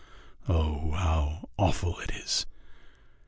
Oh, 0.49 0.93
how 0.93 1.49
awful 1.59 1.99
it 1.99 2.09
is! 2.09 2.47